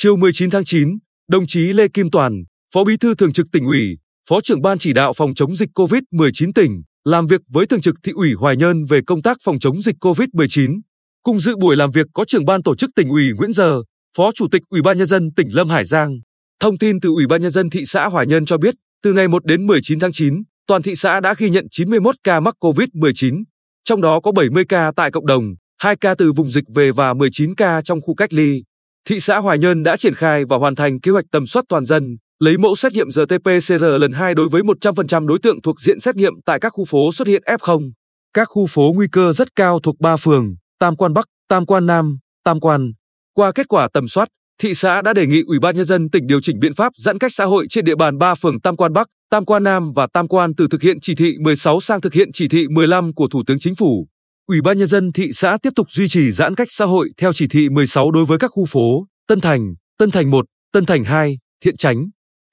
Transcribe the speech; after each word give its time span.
Chiều 0.00 0.16
19 0.16 0.50
tháng 0.50 0.64
9, 0.64 0.98
đồng 1.28 1.46
chí 1.46 1.72
Lê 1.72 1.88
Kim 1.88 2.10
Toàn, 2.10 2.44
Phó 2.74 2.84
Bí 2.84 2.96
thư 2.96 3.14
Thường 3.14 3.32
trực 3.32 3.46
tỉnh 3.52 3.64
ủy, 3.64 3.96
Phó 4.28 4.40
trưởng 4.40 4.62
ban 4.62 4.78
chỉ 4.78 4.92
đạo 4.92 5.12
phòng 5.12 5.34
chống 5.34 5.56
dịch 5.56 5.68
COVID-19 5.74 6.52
tỉnh, 6.54 6.82
làm 7.04 7.26
việc 7.26 7.40
với 7.48 7.66
Thường 7.66 7.80
trực 7.80 7.94
thị 8.02 8.12
ủy 8.12 8.32
Hoài 8.32 8.56
Nhơn 8.56 8.84
về 8.84 9.00
công 9.06 9.22
tác 9.22 9.36
phòng 9.44 9.58
chống 9.58 9.82
dịch 9.82 9.94
COVID-19. 10.00 10.80
Cùng 11.22 11.40
dự 11.40 11.56
buổi 11.56 11.76
làm 11.76 11.90
việc 11.90 12.06
có 12.14 12.24
trưởng 12.24 12.44
ban 12.44 12.62
tổ 12.62 12.76
chức 12.76 12.90
tỉnh 12.96 13.08
ủy 13.08 13.32
Nguyễn 13.32 13.52
Giờ, 13.52 13.82
Phó 14.16 14.32
Chủ 14.34 14.48
tịch 14.52 14.62
Ủy 14.70 14.82
ban 14.82 14.98
nhân 14.98 15.06
dân 15.06 15.30
tỉnh 15.36 15.48
Lâm 15.50 15.68
Hải 15.68 15.84
Giang. 15.84 16.20
Thông 16.60 16.78
tin 16.78 17.00
từ 17.00 17.08
Ủy 17.08 17.26
ban 17.26 17.42
nhân 17.42 17.50
dân 17.50 17.70
thị 17.70 17.84
xã 17.86 18.06
Hoài 18.06 18.26
Nhơn 18.26 18.44
cho 18.44 18.58
biết, 18.58 18.74
từ 19.02 19.12
ngày 19.12 19.28
1 19.28 19.44
đến 19.44 19.66
19 19.66 19.98
tháng 20.00 20.12
9, 20.12 20.34
toàn 20.66 20.82
thị 20.82 20.94
xã 20.94 21.20
đã 21.20 21.34
ghi 21.38 21.50
nhận 21.50 21.66
91 21.70 22.14
ca 22.24 22.40
mắc 22.40 22.54
COVID-19, 22.60 23.42
trong 23.84 24.00
đó 24.00 24.20
có 24.20 24.32
70 24.32 24.64
ca 24.68 24.92
tại 24.96 25.10
cộng 25.10 25.26
đồng, 25.26 25.54
2 25.78 25.96
ca 25.96 26.14
từ 26.14 26.32
vùng 26.32 26.50
dịch 26.50 26.64
về 26.74 26.92
và 26.92 27.14
19 27.14 27.54
ca 27.54 27.80
trong 27.82 28.00
khu 28.00 28.14
cách 28.14 28.32
ly. 28.32 28.62
Thị 29.08 29.20
xã 29.20 29.38
Hoài 29.38 29.58
Nhơn 29.58 29.82
đã 29.82 29.96
triển 29.96 30.14
khai 30.14 30.44
và 30.44 30.56
hoàn 30.56 30.74
thành 30.74 31.00
kế 31.00 31.10
hoạch 31.10 31.24
tầm 31.32 31.46
soát 31.46 31.64
toàn 31.68 31.84
dân, 31.84 32.16
lấy 32.38 32.58
mẫu 32.58 32.76
xét 32.76 32.92
nghiệm 32.92 33.08
RT-PCR 33.08 33.98
lần 33.98 34.12
2 34.12 34.34
đối 34.34 34.48
với 34.48 34.62
100% 34.62 35.26
đối 35.26 35.38
tượng 35.38 35.62
thuộc 35.62 35.80
diện 35.80 36.00
xét 36.00 36.16
nghiệm 36.16 36.32
tại 36.46 36.60
các 36.60 36.70
khu 36.70 36.84
phố 36.84 37.12
xuất 37.12 37.28
hiện 37.28 37.42
F0. 37.46 37.90
Các 38.34 38.48
khu 38.50 38.66
phố 38.66 38.92
nguy 38.94 39.06
cơ 39.12 39.32
rất 39.32 39.48
cao 39.56 39.78
thuộc 39.82 39.94
3 40.00 40.16
phường, 40.16 40.54
Tam 40.78 40.96
Quan 40.96 41.12
Bắc, 41.12 41.24
Tam 41.48 41.66
Quan 41.66 41.86
Nam, 41.86 42.18
Tam 42.44 42.60
Quan. 42.60 42.92
Qua 43.34 43.52
kết 43.52 43.68
quả 43.68 43.88
tầm 43.92 44.08
soát, 44.08 44.28
thị 44.62 44.74
xã 44.74 45.02
đã 45.02 45.12
đề 45.12 45.26
nghị 45.26 45.42
Ủy 45.46 45.58
ban 45.58 45.76
nhân 45.76 45.84
dân 45.84 46.10
tỉnh 46.10 46.26
điều 46.26 46.40
chỉnh 46.40 46.58
biện 46.58 46.74
pháp 46.74 46.92
giãn 46.96 47.18
cách 47.18 47.32
xã 47.34 47.44
hội 47.44 47.66
trên 47.70 47.84
địa 47.84 47.96
bàn 47.96 48.18
3 48.18 48.34
phường 48.34 48.60
Tam 48.60 48.76
Quan 48.76 48.92
Bắc, 48.92 49.06
Tam 49.30 49.44
Quan 49.44 49.62
Nam 49.62 49.92
và 49.96 50.06
Tam 50.12 50.28
Quan 50.28 50.54
từ 50.54 50.66
thực 50.70 50.82
hiện 50.82 51.00
chỉ 51.00 51.14
thị 51.14 51.34
16 51.40 51.80
sang 51.80 52.00
thực 52.00 52.12
hiện 52.12 52.28
chỉ 52.32 52.48
thị 52.48 52.66
15 52.70 53.14
của 53.14 53.28
Thủ 53.28 53.42
tướng 53.46 53.58
Chính 53.58 53.74
phủ. 53.74 54.06
Ủy 54.48 54.60
ban 54.60 54.78
nhân 54.78 54.86
dân 54.86 55.12
thị 55.12 55.30
xã 55.32 55.58
tiếp 55.62 55.70
tục 55.76 55.90
duy 55.90 56.08
trì 56.08 56.30
giãn 56.30 56.54
cách 56.54 56.68
xã 56.70 56.84
hội 56.84 57.10
theo 57.16 57.32
chỉ 57.32 57.46
thị 57.46 57.68
16 57.68 58.10
đối 58.10 58.24
với 58.24 58.38
các 58.38 58.48
khu 58.48 58.64
phố 58.66 59.06
Tân 59.26 59.40
Thành, 59.40 59.74
Tân 59.98 60.10
Thành 60.10 60.30
1, 60.30 60.44
Tân 60.72 60.86
Thành 60.86 61.04
2, 61.04 61.38
Thiện 61.64 61.76
Chánh, 61.76 62.06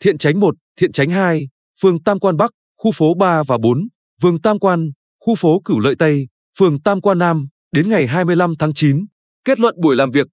Thiện 0.03 0.17
Chánh 0.17 0.39
1, 0.39 0.55
Thiện 0.79 0.91
Chánh 0.91 1.09
2, 1.09 1.47
phường 1.81 2.03
Tam 2.03 2.19
Quan 2.19 2.37
Bắc, 2.37 2.51
khu 2.77 2.91
phố 2.91 3.13
3 3.13 3.43
và 3.43 3.57
4, 3.57 3.87
phường 4.21 4.41
Tam 4.41 4.59
Quan, 4.59 4.91
khu 5.19 5.35
phố 5.35 5.61
Cửu 5.65 5.79
Lợi 5.79 5.95
Tây, 5.99 6.27
phường 6.59 6.81
Tam 6.81 7.01
Quan 7.01 7.17
Nam 7.19 7.47
đến 7.71 7.89
ngày 7.89 8.07
25 8.07 8.53
tháng 8.59 8.73
9. 8.73 9.05
Kết 9.45 9.59
luận 9.59 9.75
buổi 9.81 9.95
làm 9.95 10.11
việc, 10.11 10.27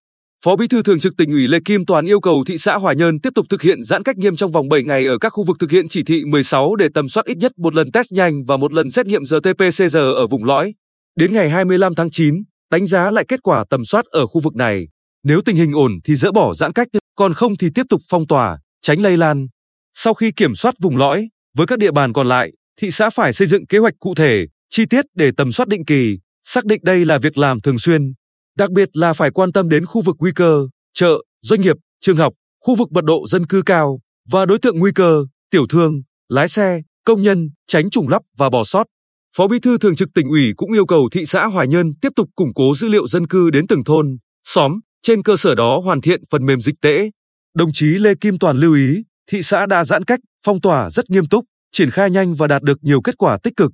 Phó 0.44 0.56
Bí 0.56 0.68
thư 0.68 0.82
Thường 0.82 1.00
trực 1.00 1.16
Tỉnh 1.16 1.30
ủy 1.30 1.48
Lê 1.48 1.58
Kim 1.64 1.86
Toàn 1.86 2.06
yêu 2.06 2.20
cầu 2.20 2.44
thị 2.46 2.58
xã 2.58 2.74
Hòa 2.74 2.92
Nhơn 2.92 3.20
tiếp 3.20 3.30
tục 3.34 3.46
thực 3.50 3.62
hiện 3.62 3.82
giãn 3.82 4.02
cách 4.02 4.16
nghiêm 4.16 4.36
trong 4.36 4.52
vòng 4.52 4.68
7 4.68 4.82
ngày 4.82 5.06
ở 5.06 5.18
các 5.18 5.30
khu 5.30 5.44
vực 5.44 5.56
thực 5.60 5.70
hiện 5.70 5.88
chỉ 5.88 6.02
thị 6.02 6.24
16 6.24 6.76
để 6.76 6.88
tầm 6.94 7.08
soát 7.08 7.26
ít 7.26 7.36
nhất 7.36 7.52
một 7.58 7.74
lần 7.74 7.92
test 7.92 8.12
nhanh 8.12 8.44
và 8.44 8.56
một 8.56 8.72
lần 8.72 8.90
xét 8.90 9.06
nghiệm 9.06 9.22
RT-PCR 9.22 10.14
ở 10.14 10.26
vùng 10.26 10.44
lõi. 10.44 10.72
Đến 11.16 11.32
ngày 11.32 11.50
25 11.50 11.94
tháng 11.94 12.10
9, 12.10 12.42
đánh 12.70 12.86
giá 12.86 13.10
lại 13.10 13.24
kết 13.28 13.42
quả 13.42 13.64
tầm 13.70 13.84
soát 13.84 14.04
ở 14.06 14.26
khu 14.26 14.40
vực 14.40 14.56
này. 14.56 14.88
Nếu 15.24 15.40
tình 15.44 15.56
hình 15.56 15.72
ổn 15.72 15.92
thì 16.04 16.14
dỡ 16.14 16.32
bỏ 16.32 16.54
giãn 16.54 16.72
cách, 16.72 16.88
còn 17.16 17.34
không 17.34 17.56
thì 17.56 17.68
tiếp 17.74 17.86
tục 17.88 18.00
phong 18.08 18.26
tỏa, 18.26 18.58
tránh 18.82 19.02
lây 19.02 19.16
lan. 19.16 19.46
Sau 19.94 20.14
khi 20.14 20.32
kiểm 20.32 20.54
soát 20.54 20.74
vùng 20.80 20.96
lõi, 20.96 21.28
với 21.56 21.66
các 21.66 21.78
địa 21.78 21.90
bàn 21.90 22.12
còn 22.12 22.28
lại, 22.28 22.52
thị 22.80 22.90
xã 22.90 23.10
phải 23.10 23.32
xây 23.32 23.46
dựng 23.46 23.66
kế 23.66 23.78
hoạch 23.78 23.94
cụ 23.98 24.14
thể, 24.14 24.46
chi 24.68 24.86
tiết 24.86 25.04
để 25.14 25.30
tầm 25.36 25.52
soát 25.52 25.68
định 25.68 25.84
kỳ, 25.84 26.18
xác 26.42 26.64
định 26.64 26.80
đây 26.84 27.04
là 27.04 27.18
việc 27.18 27.38
làm 27.38 27.60
thường 27.60 27.78
xuyên. 27.78 28.12
Đặc 28.58 28.70
biệt 28.70 28.88
là 28.92 29.12
phải 29.12 29.30
quan 29.30 29.52
tâm 29.52 29.68
đến 29.68 29.86
khu 29.86 30.02
vực 30.02 30.16
nguy 30.18 30.32
cơ, 30.34 30.68
chợ, 30.92 31.18
doanh 31.42 31.60
nghiệp, 31.60 31.76
trường 32.00 32.16
học, 32.16 32.32
khu 32.60 32.74
vực 32.74 32.92
mật 32.92 33.04
độ 33.04 33.26
dân 33.26 33.46
cư 33.46 33.62
cao 33.62 34.00
và 34.30 34.46
đối 34.46 34.58
tượng 34.58 34.78
nguy 34.78 34.92
cơ, 34.94 35.26
tiểu 35.50 35.66
thương, 35.68 36.02
lái 36.28 36.48
xe, 36.48 36.80
công 37.04 37.22
nhân, 37.22 37.50
tránh 37.66 37.90
trùng 37.90 38.08
lắp 38.08 38.22
và 38.36 38.50
bỏ 38.50 38.64
sót. 38.64 38.86
Phó 39.36 39.48
Bí 39.48 39.58
thư 39.58 39.78
Thường 39.78 39.96
trực 39.96 40.08
tỉnh 40.14 40.28
ủy 40.28 40.52
cũng 40.56 40.72
yêu 40.72 40.86
cầu 40.86 41.08
thị 41.12 41.26
xã 41.26 41.46
Hoài 41.46 41.68
Nhơn 41.68 41.92
tiếp 42.00 42.08
tục 42.16 42.28
củng 42.34 42.54
cố 42.54 42.74
dữ 42.74 42.88
liệu 42.88 43.06
dân 43.06 43.26
cư 43.26 43.50
đến 43.50 43.66
từng 43.66 43.84
thôn, 43.84 44.16
xóm, 44.48 44.80
trên 45.02 45.22
cơ 45.22 45.36
sở 45.36 45.54
đó 45.54 45.80
hoàn 45.84 46.00
thiện 46.00 46.20
phần 46.30 46.46
mềm 46.46 46.60
dịch 46.60 46.74
tễ. 46.80 47.10
Đồng 47.54 47.72
chí 47.72 47.86
Lê 47.86 48.14
Kim 48.14 48.38
Toàn 48.38 48.58
lưu 48.58 48.74
ý, 48.74 49.02
thị 49.30 49.42
xã 49.42 49.66
đã 49.66 49.84
giãn 49.84 50.04
cách, 50.04 50.20
phong 50.46 50.60
tỏa 50.60 50.90
rất 50.90 51.10
nghiêm 51.10 51.26
túc, 51.26 51.44
triển 51.70 51.90
khai 51.90 52.10
nhanh 52.10 52.34
và 52.34 52.46
đạt 52.46 52.62
được 52.62 52.78
nhiều 52.82 53.00
kết 53.00 53.18
quả 53.18 53.38
tích 53.42 53.56
cực. 53.56 53.72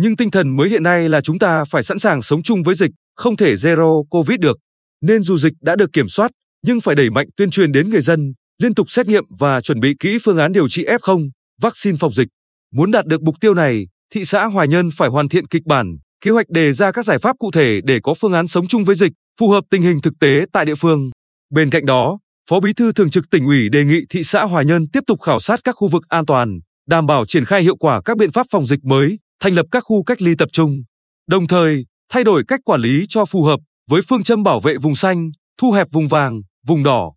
Nhưng 0.00 0.16
tinh 0.16 0.30
thần 0.30 0.56
mới 0.56 0.68
hiện 0.68 0.82
nay 0.82 1.08
là 1.08 1.20
chúng 1.20 1.38
ta 1.38 1.64
phải 1.64 1.82
sẵn 1.82 1.98
sàng 1.98 2.22
sống 2.22 2.42
chung 2.42 2.62
với 2.62 2.74
dịch, 2.74 2.90
không 3.16 3.36
thể 3.36 3.54
zero 3.54 4.04
Covid 4.04 4.38
được. 4.40 4.58
Nên 5.00 5.22
dù 5.22 5.38
dịch 5.38 5.54
đã 5.60 5.76
được 5.76 5.92
kiểm 5.92 6.08
soát, 6.08 6.30
nhưng 6.66 6.80
phải 6.80 6.94
đẩy 6.94 7.10
mạnh 7.10 7.26
tuyên 7.36 7.50
truyền 7.50 7.72
đến 7.72 7.90
người 7.90 8.00
dân, 8.00 8.32
liên 8.62 8.74
tục 8.74 8.90
xét 8.90 9.06
nghiệm 9.06 9.24
và 9.38 9.60
chuẩn 9.60 9.80
bị 9.80 9.94
kỹ 10.00 10.18
phương 10.24 10.38
án 10.38 10.52
điều 10.52 10.68
trị 10.68 10.84
F0, 10.84 11.30
vaccine 11.60 11.96
phòng 12.00 12.12
dịch. 12.12 12.28
Muốn 12.72 12.90
đạt 12.90 13.06
được 13.06 13.22
mục 13.22 13.34
tiêu 13.40 13.54
này, 13.54 13.86
thị 14.14 14.24
xã 14.24 14.44
Hòa 14.44 14.64
Nhân 14.64 14.90
phải 14.96 15.08
hoàn 15.08 15.28
thiện 15.28 15.46
kịch 15.46 15.66
bản, 15.66 15.96
kế 16.20 16.30
hoạch 16.30 16.48
đề 16.48 16.72
ra 16.72 16.92
các 16.92 17.04
giải 17.04 17.18
pháp 17.18 17.36
cụ 17.38 17.50
thể 17.50 17.80
để 17.84 17.98
có 18.02 18.14
phương 18.14 18.32
án 18.32 18.48
sống 18.48 18.66
chung 18.66 18.84
với 18.84 18.94
dịch, 18.94 19.12
phù 19.40 19.50
hợp 19.50 19.64
tình 19.70 19.82
hình 19.82 20.00
thực 20.00 20.14
tế 20.20 20.44
tại 20.52 20.64
địa 20.64 20.74
phương. 20.74 21.10
Bên 21.50 21.70
cạnh 21.70 21.86
đó, 21.86 22.18
Phó 22.50 22.60
Bí 22.60 22.72
thư 22.72 22.92
Thường 22.92 23.10
trực 23.10 23.30
tỉnh 23.30 23.46
ủy 23.46 23.68
đề 23.68 23.84
nghị 23.84 24.00
thị 24.10 24.22
xã 24.24 24.44
Hòa 24.44 24.62
Nhân 24.62 24.86
tiếp 24.92 25.00
tục 25.06 25.20
khảo 25.20 25.40
sát 25.40 25.60
các 25.64 25.72
khu 25.72 25.88
vực 25.88 26.02
an 26.08 26.26
toàn, 26.26 26.58
đảm 26.88 27.06
bảo 27.06 27.26
triển 27.26 27.44
khai 27.44 27.62
hiệu 27.62 27.76
quả 27.76 28.00
các 28.04 28.16
biện 28.16 28.32
pháp 28.32 28.46
phòng 28.50 28.66
dịch 28.66 28.84
mới, 28.84 29.18
thành 29.40 29.54
lập 29.54 29.66
các 29.70 29.80
khu 29.80 30.02
cách 30.02 30.22
ly 30.22 30.34
tập 30.38 30.48
trung. 30.52 30.82
Đồng 31.26 31.46
thời, 31.46 31.84
thay 32.12 32.24
đổi 32.24 32.42
cách 32.48 32.60
quản 32.64 32.80
lý 32.80 33.04
cho 33.08 33.24
phù 33.24 33.42
hợp 33.42 33.60
với 33.90 34.02
phương 34.08 34.22
châm 34.22 34.42
bảo 34.42 34.60
vệ 34.60 34.78
vùng 34.78 34.94
xanh, 34.94 35.30
thu 35.60 35.72
hẹp 35.72 35.86
vùng 35.92 36.08
vàng, 36.08 36.40
vùng 36.66 36.82
đỏ. 36.82 37.12